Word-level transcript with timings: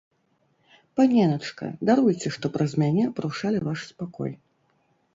Паненачка, 0.99 1.69
даруйце, 1.91 2.33
што 2.39 2.45
праз 2.57 2.71
мяне 2.83 3.03
парушалі 3.21 3.65
ваш 3.71 3.89
спакой. 3.95 4.39